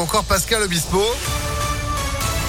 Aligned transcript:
encore 0.00 0.24
Pascal 0.24 0.62
Obispo. 0.62 1.02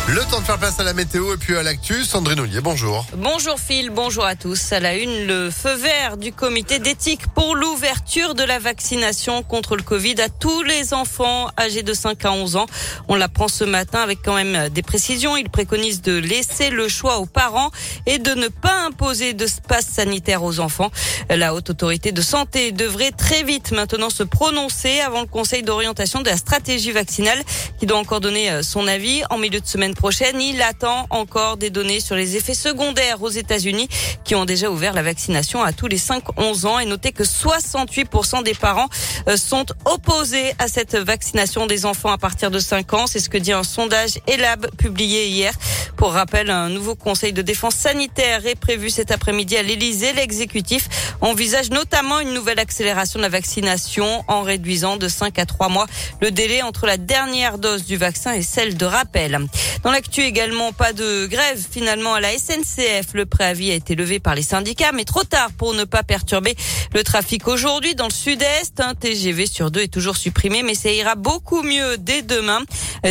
Le 0.09 0.23
temps 0.31 0.39
de 0.39 0.45
faire 0.45 0.57
place 0.57 0.79
à 0.79 0.85
la 0.85 0.93
météo 0.93 1.33
et 1.33 1.37
puis 1.37 1.57
à 1.57 1.63
l'actu. 1.63 2.05
Sandrine 2.05 2.39
Ollier, 2.39 2.61
bonjour. 2.61 3.05
Bonjour 3.17 3.59
Phil, 3.59 3.89
bonjour 3.89 4.23
à 4.23 4.37
tous. 4.37 4.71
À 4.71 4.79
la 4.79 4.95
une, 4.95 5.27
le 5.27 5.51
feu 5.51 5.73
vert 5.73 6.15
du 6.15 6.31
comité 6.31 6.79
d'éthique 6.79 7.27
pour 7.35 7.57
l'ouverture 7.57 8.33
de 8.33 8.43
la 8.43 8.57
vaccination 8.57 9.43
contre 9.43 9.75
le 9.75 9.83
Covid 9.83 10.21
à 10.21 10.29
tous 10.29 10.63
les 10.63 10.93
enfants 10.93 11.49
âgés 11.59 11.83
de 11.83 11.93
5 11.93 12.23
à 12.23 12.31
11 12.31 12.55
ans. 12.55 12.67
On 13.09 13.15
l'apprend 13.15 13.49
ce 13.49 13.65
matin 13.65 13.99
avec 13.99 14.19
quand 14.23 14.33
même 14.33 14.69
des 14.69 14.81
précisions. 14.81 15.35
Il 15.35 15.49
préconise 15.49 16.01
de 16.01 16.17
laisser 16.17 16.69
le 16.69 16.87
choix 16.87 17.17
aux 17.17 17.25
parents 17.25 17.71
et 18.05 18.17
de 18.17 18.33
ne 18.33 18.47
pas 18.47 18.85
imposer 18.85 19.33
de 19.33 19.45
passe 19.67 19.87
sanitaire 19.87 20.41
aux 20.41 20.61
enfants. 20.61 20.89
La 21.29 21.53
haute 21.53 21.69
autorité 21.69 22.13
de 22.13 22.21
santé 22.21 22.71
devrait 22.71 23.11
très 23.11 23.43
vite 23.43 23.73
maintenant 23.73 24.09
se 24.09 24.23
prononcer 24.23 25.01
avant 25.01 25.19
le 25.19 25.27
conseil 25.27 25.63
d'orientation 25.63 26.21
de 26.21 26.29
la 26.29 26.37
stratégie 26.37 26.93
vaccinale 26.93 27.43
qui 27.77 27.85
doit 27.85 27.99
encore 27.99 28.21
donner 28.21 28.63
son 28.63 28.87
avis 28.87 29.23
en 29.29 29.37
milieu 29.37 29.59
de 29.59 29.67
semaine 29.67 29.95
Il 30.39 30.61
attend 30.61 31.05
encore 31.09 31.57
des 31.57 31.69
données 31.69 31.99
sur 31.99 32.15
les 32.15 32.35
effets 32.37 32.53
secondaires 32.53 33.21
aux 33.21 33.29
États-Unis 33.29 33.89
qui 34.23 34.35
ont 34.35 34.45
déjà 34.45 34.69
ouvert 34.69 34.93
la 34.93 35.01
vaccination 35.01 35.61
à 35.63 35.73
tous 35.73 35.87
les 35.87 35.97
5-11 35.97 36.65
ans 36.65 36.79
et 36.79 36.85
notez 36.85 37.11
que 37.11 37.23
68% 37.23 38.43
des 38.43 38.53
parents 38.53 38.87
euh, 39.27 39.37
sont 39.37 39.65
opposés 39.85 40.53
à 40.59 40.67
cette 40.67 40.95
vaccination 40.95 41.65
des 41.65 41.85
enfants 41.85 42.11
à 42.11 42.17
partir 42.17 42.51
de 42.51 42.59
5 42.59 42.93
ans. 42.93 43.07
C'est 43.07 43.19
ce 43.19 43.29
que 43.29 43.37
dit 43.37 43.51
un 43.51 43.63
sondage 43.63 44.19
ELAB 44.27 44.67
publié 44.77 45.27
hier. 45.27 45.53
Pour 45.97 46.13
rappel, 46.13 46.51
un 46.51 46.69
nouveau 46.69 46.95
conseil 46.95 47.33
de 47.33 47.41
défense 47.41 47.75
sanitaire 47.75 48.45
est 48.45 48.55
prévu 48.55 48.91
cet 48.91 49.11
après-midi 49.11 49.57
à 49.57 49.63
l'Elysée. 49.63 50.13
L'exécutif 50.13 50.87
envisage 51.21 51.71
notamment 51.71 52.19
une 52.19 52.33
nouvelle 52.33 52.59
accélération 52.59 53.17
de 53.19 53.23
la 53.23 53.29
vaccination 53.29 54.23
en 54.27 54.43
réduisant 54.43 54.97
de 54.97 55.07
5 55.07 55.39
à 55.39 55.45
3 55.45 55.69
mois 55.69 55.87
le 56.21 56.29
délai 56.29 56.61
entre 56.61 56.85
la 56.85 56.97
dernière 56.97 57.57
dose 57.57 57.85
du 57.85 57.97
vaccin 57.97 58.33
et 58.33 58.43
celle 58.43 58.77
de 58.77 58.85
rappel. 58.85 59.47
Dans 59.87 59.93
l'actu 59.93 60.19
également, 60.19 60.73
pas 60.73 60.91
de 60.91 61.27
grève 61.27 61.65
finalement 61.71 62.13
à 62.13 62.19
la 62.19 62.37
SNCF. 62.37 63.13
Le 63.13 63.25
préavis 63.25 63.71
a 63.71 63.73
été 63.73 63.95
levé 63.95 64.19
par 64.19 64.35
les 64.35 64.41
syndicats, 64.41 64.91
mais 64.91 65.05
trop 65.05 65.23
tard 65.23 65.51
pour 65.57 65.73
ne 65.73 65.85
pas 65.85 66.03
perturber 66.03 66.57
le 66.93 67.05
trafic 67.05 67.47
aujourd'hui 67.47 67.95
dans 67.95 68.07
le 68.07 68.11
sud-est. 68.11 68.81
Un 68.81 68.95
TGV 68.95 69.45
sur 69.45 69.71
deux 69.71 69.83
est 69.83 69.87
toujours 69.87 70.17
supprimé, 70.17 70.61
mais 70.61 70.75
ça 70.75 70.91
ira 70.91 71.15
beaucoup 71.15 71.63
mieux 71.63 71.97
dès 71.97 72.21
demain. 72.21 72.59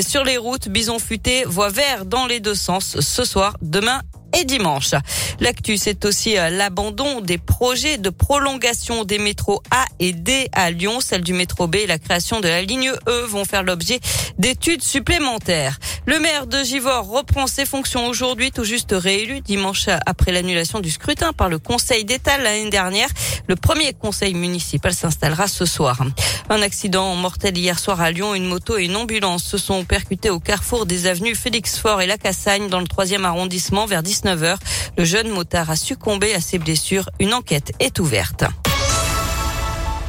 Sur 0.06 0.22
les 0.22 0.36
routes, 0.36 0.68
Bison 0.68 0.98
Futé 0.98 1.44
voit 1.46 1.70
vert 1.70 2.04
dans 2.04 2.26
les 2.26 2.40
deux 2.40 2.54
sens 2.54 3.00
ce 3.00 3.24
soir, 3.24 3.56
demain 3.62 4.02
et 4.36 4.44
dimanche. 4.44 4.94
L'actu, 5.40 5.76
c'est 5.76 6.04
aussi 6.04 6.38
euh, 6.38 6.50
l'abandon 6.50 7.20
des 7.20 7.38
projets 7.38 7.98
de 7.98 8.10
prolongation 8.10 9.04
des 9.04 9.18
métros 9.18 9.62
A 9.70 9.84
et 9.98 10.12
D 10.12 10.48
à 10.52 10.70
Lyon. 10.70 11.00
Celle 11.00 11.22
du 11.22 11.32
métro 11.32 11.66
B 11.66 11.76
et 11.76 11.86
la 11.86 11.98
création 11.98 12.40
de 12.40 12.48
la 12.48 12.62
ligne 12.62 12.92
E 13.08 13.26
vont 13.26 13.44
faire 13.44 13.62
l'objet 13.62 14.00
d'études 14.38 14.82
supplémentaires. 14.82 15.78
Le 16.06 16.20
maire 16.20 16.46
de 16.46 16.62
Givors 16.62 17.08
reprend 17.08 17.46
ses 17.46 17.66
fonctions 17.66 18.06
aujourd'hui, 18.06 18.52
tout 18.52 18.64
juste 18.64 18.94
réélu 18.96 19.40
dimanche 19.40 19.88
après 20.06 20.32
l'annulation 20.32 20.80
du 20.80 20.90
scrutin 20.90 21.32
par 21.32 21.48
le 21.48 21.58
Conseil 21.58 22.04
d'État 22.04 22.38
l'année 22.38 22.70
dernière. 22.70 23.08
Le 23.48 23.56
premier 23.56 23.92
conseil 23.92 24.34
municipal 24.34 24.92
s'installera 24.92 25.48
ce 25.48 25.64
soir. 25.64 26.00
Un 26.48 26.62
accident 26.62 27.14
mortel 27.16 27.56
hier 27.56 27.78
soir 27.78 28.00
à 28.00 28.10
Lyon. 28.10 28.34
Une 28.34 28.46
moto 28.46 28.78
et 28.78 28.84
une 28.84 28.96
ambulance 28.96 29.44
se 29.44 29.58
sont 29.58 29.84
percutés 29.84 30.30
au 30.30 30.40
carrefour 30.40 30.86
des 30.86 31.06
avenues 31.06 31.34
Félix 31.34 31.78
Fort 31.78 32.00
et 32.00 32.06
La 32.06 32.18
Cassagne 32.18 32.68
dans 32.68 32.80
le 32.80 32.86
troisième 32.86 33.24
arrondissement 33.24 33.86
vers 33.86 34.02
19h. 34.26 34.56
Le 34.98 35.04
jeune 35.04 35.28
motard 35.28 35.70
a 35.70 35.76
succombé 35.76 36.34
à 36.34 36.40
ses 36.40 36.58
blessures. 36.58 37.08
Une 37.20 37.32
enquête 37.32 37.72
est 37.78 38.00
ouverte. 38.00 38.44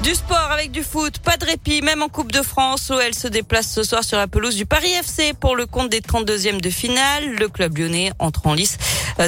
Du 0.03 0.15
sport 0.15 0.51
avec 0.51 0.71
du 0.71 0.83
foot, 0.83 1.19
pas 1.19 1.37
de 1.37 1.45
répit, 1.45 1.81
même 1.81 2.01
en 2.01 2.07
Coupe 2.07 2.31
de 2.31 2.41
France. 2.41 2.89
L'OL 2.89 3.13
se 3.13 3.27
déplace 3.27 3.69
ce 3.69 3.83
soir 3.83 4.03
sur 4.03 4.17
la 4.17 4.27
pelouse 4.27 4.55
du 4.55 4.65
Paris 4.65 4.91
FC 4.91 5.33
pour 5.33 5.55
le 5.55 5.65
compte 5.65 5.89
des 5.89 6.01
32e 6.01 6.61
de 6.61 6.69
finale. 6.69 7.35
Le 7.35 7.49
club 7.49 7.77
lyonnais 7.77 8.11
entre 8.19 8.47
en 8.47 8.53
lice 8.53 8.77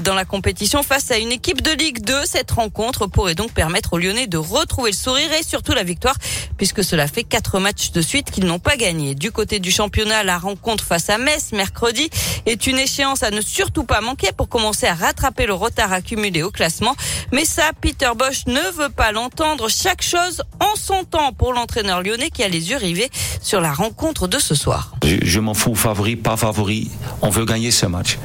dans 0.03 0.13
la 0.13 0.25
compétition 0.25 0.83
face 0.83 1.09
à 1.11 1.17
une 1.17 1.31
équipe 1.31 1.61
de 1.61 1.71
Ligue 1.71 2.01
2. 2.03 2.25
Cette 2.25 2.51
rencontre 2.51 3.07
pourrait 3.07 3.35
donc 3.35 3.51
permettre 3.51 3.93
aux 3.93 3.97
Lyonnais 3.97 4.27
de 4.27 4.37
retrouver 4.37 4.91
le 4.91 4.95
sourire 4.95 5.31
et 5.33 5.43
surtout 5.43 5.73
la 5.73 5.83
victoire 5.83 6.15
puisque 6.57 6.83
cela 6.83 7.07
fait 7.07 7.23
quatre 7.23 7.59
matchs 7.59 7.91
de 7.91 8.01
suite 8.01 8.29
qu'ils 8.29 8.45
n'ont 8.45 8.59
pas 8.59 8.77
gagné. 8.77 9.15
Du 9.15 9.31
côté 9.31 9.59
du 9.59 9.71
championnat, 9.71 10.23
la 10.23 10.37
rencontre 10.37 10.83
face 10.83 11.09
à 11.09 11.17
Metz 11.17 11.51
mercredi 11.53 12.09
est 12.45 12.67
une 12.67 12.77
échéance 12.77 13.23
à 13.23 13.31
ne 13.31 13.41
surtout 13.41 13.83
pas 13.83 14.01
manquer 14.01 14.31
pour 14.35 14.49
commencer 14.49 14.85
à 14.85 14.93
rattraper 14.93 15.45
le 15.45 15.53
retard 15.53 15.91
accumulé 15.91 16.43
au 16.43 16.51
classement. 16.51 16.95
Mais 17.31 17.45
ça, 17.45 17.71
Peter 17.81 18.11
Bosch 18.15 18.45
ne 18.45 18.71
veut 18.77 18.89
pas 18.89 19.11
l'entendre. 19.11 19.69
Chaque 19.69 20.01
chose 20.01 20.43
en 20.59 20.75
son 20.75 21.03
temps 21.03 21.33
pour 21.33 21.53
l'entraîneur 21.53 22.03
lyonnais 22.03 22.29
qui 22.29 22.43
a 22.43 22.47
les 22.47 22.69
yeux 22.69 22.77
rivés 22.77 23.09
sur 23.41 23.61
la 23.61 23.71
rencontre 23.71 24.27
de 24.27 24.37
ce 24.37 24.53
soir. 24.53 24.93
Je, 25.03 25.15
je 25.21 25.39
m'en 25.39 25.53
fous, 25.53 25.75
favori, 25.75 26.15
pas 26.15 26.37
favori. 26.37 26.91
On 27.21 27.29
veut 27.29 27.45
gagner 27.45 27.71
ce 27.71 27.85
match. 27.85 28.17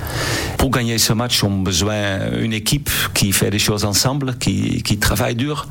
Pour 0.58 0.70
gagner 0.70 0.98
ce 0.98 1.12
match, 1.12 1.44
on 1.44 1.53
a 1.60 1.65
besoin 1.65 2.31
d'une 2.38 2.53
équipe 2.53 2.91
qui 3.15 3.32
fait 3.32 3.50
des 3.50 3.59
choses 3.59 3.84
ensemble, 3.84 4.37
qui, 4.38 4.82
qui 4.82 4.98
travaille 4.98 5.34
dur. 5.34 5.66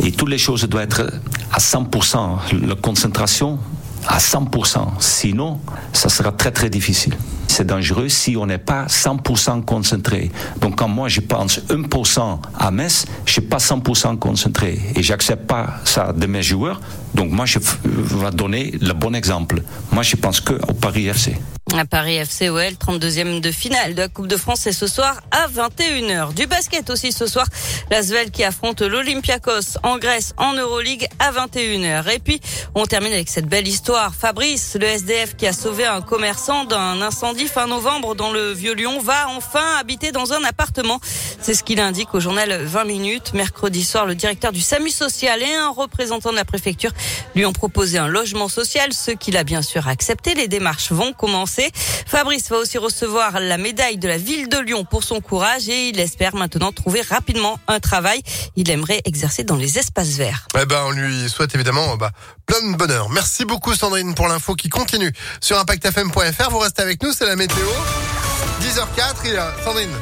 Et 0.00 0.12
toutes 0.12 0.30
les 0.30 0.38
choses 0.38 0.68
doivent 0.68 0.84
être 0.84 1.12
à 1.52 1.58
100%. 1.58 2.66
La 2.66 2.74
concentration, 2.74 3.58
à 4.06 4.18
100%. 4.18 5.00
Sinon, 5.00 5.60
ça 5.92 6.08
sera 6.08 6.32
très 6.32 6.50
très 6.50 6.70
difficile. 6.70 7.14
C'est 7.48 7.66
dangereux 7.66 8.08
si 8.08 8.36
on 8.36 8.46
n'est 8.46 8.56
pas 8.56 8.86
100% 8.86 9.64
concentré. 9.64 10.30
Donc 10.60 10.76
quand 10.76 10.88
moi 10.88 11.08
je 11.08 11.20
pense 11.20 11.60
1% 11.68 12.38
à 12.58 12.70
Metz, 12.70 13.04
je 13.26 13.32
suis 13.32 13.40
pas 13.42 13.58
100% 13.58 14.18
concentré 14.18 14.80
et 14.96 15.02
j'accepte 15.02 15.46
pas 15.46 15.74
ça 15.84 16.12
de 16.14 16.26
mes 16.26 16.42
joueurs. 16.42 16.80
Donc 17.14 17.30
moi 17.30 17.44
je 17.44 17.58
vais 17.58 18.30
donner 18.32 18.72
le 18.80 18.94
bon 18.94 19.14
exemple. 19.14 19.62
Moi 19.92 20.02
je 20.02 20.16
pense 20.16 20.40
que 20.40 20.54
au 20.66 20.72
Paris 20.72 21.08
FC. 21.08 21.36
À 21.78 21.86
Paris 21.86 22.16
FC 22.16 22.50
OL, 22.50 22.74
32e 22.74 23.40
de 23.40 23.50
finale 23.50 23.94
de 23.94 24.02
la 24.02 24.08
Coupe 24.08 24.26
de 24.26 24.36
France, 24.36 24.60
c'est 24.62 24.72
ce 24.72 24.86
soir 24.86 25.22
à 25.30 25.48
21h. 25.48 26.34
Du 26.34 26.46
basket 26.46 26.90
aussi 26.90 27.12
ce 27.12 27.26
soir, 27.26 27.46
l'Asvel 27.90 28.30
qui 28.30 28.44
affronte 28.44 28.82
l'Olympiakos 28.82 29.78
en 29.82 29.96
Grèce 29.96 30.34
en 30.36 30.52
Euroleague 30.52 31.08
à 31.18 31.32
21h. 31.32 32.10
Et 32.10 32.18
puis, 32.18 32.40
on 32.74 32.84
termine 32.84 33.12
avec 33.14 33.30
cette 33.30 33.46
belle 33.46 33.66
histoire. 33.66 34.14
Fabrice, 34.14 34.76
le 34.78 34.86
SDF 34.86 35.34
qui 35.34 35.46
a 35.46 35.54
sauvé 35.54 35.86
un 35.86 36.02
commerçant 36.02 36.66
d'un 36.66 37.00
incendie 37.00 37.46
fin 37.46 37.66
novembre 37.66 38.14
dans 38.14 38.32
le 38.32 38.52
Vieux-Lyon, 38.52 39.00
va 39.00 39.28
enfin 39.30 39.76
habiter 39.80 40.12
dans 40.12 40.34
un 40.34 40.44
appartement. 40.44 41.00
C'est 41.40 41.54
ce 41.54 41.62
qu'il 41.62 41.80
indique 41.80 42.14
au 42.14 42.20
journal 42.20 42.52
20 42.64 42.84
minutes. 42.84 43.32
Mercredi 43.32 43.82
soir, 43.82 44.04
le 44.04 44.14
directeur 44.14 44.52
du 44.52 44.60
SAMU 44.60 44.90
social 44.90 45.40
et 45.42 45.54
un 45.54 45.70
représentant 45.70 46.30
de 46.32 46.36
la 46.36 46.44
préfecture 46.44 46.92
lui 47.34 47.46
ont 47.46 47.54
proposé 47.54 47.96
un 47.96 48.08
logement 48.08 48.48
social, 48.48 48.92
ce 48.92 49.10
qu'il 49.10 49.38
a 49.38 49.44
bien 49.44 49.62
sûr 49.62 49.88
accepté. 49.88 50.34
Les 50.34 50.48
démarches 50.48 50.92
vont 50.92 51.14
commencer. 51.14 51.61
Fabrice 52.06 52.48
va 52.48 52.58
aussi 52.58 52.78
recevoir 52.78 53.40
la 53.40 53.58
médaille 53.58 53.98
de 53.98 54.08
la 54.08 54.18
ville 54.18 54.48
de 54.48 54.58
Lyon 54.58 54.84
pour 54.84 55.04
son 55.04 55.20
courage 55.20 55.68
et 55.68 55.88
il 55.88 56.00
espère 56.00 56.34
maintenant 56.34 56.72
trouver 56.72 57.02
rapidement 57.02 57.58
un 57.68 57.80
travail. 57.80 58.22
Il 58.56 58.70
aimerait 58.70 59.00
exercer 59.04 59.44
dans 59.44 59.56
les 59.56 59.78
espaces 59.78 60.16
verts. 60.16 60.48
Eh 60.60 60.66
ben, 60.66 60.82
on 60.86 60.90
lui 60.90 61.28
souhaite 61.28 61.54
évidemment 61.54 61.96
bah, 61.96 62.10
plein 62.46 62.70
de 62.70 62.76
bonheur. 62.76 63.08
Merci 63.10 63.44
beaucoup 63.44 63.74
Sandrine 63.74 64.14
pour 64.14 64.28
l'info 64.28 64.54
qui 64.54 64.68
continue 64.68 65.12
sur 65.40 65.58
ImpactFM.fr. 65.58 66.50
Vous 66.50 66.58
restez 66.58 66.82
avec 66.82 67.02
nous, 67.02 67.12
c'est 67.12 67.26
la 67.26 67.36
météo. 67.36 67.66
10h04 68.60 69.26
et 69.26 69.64
Sandrine. 69.64 69.96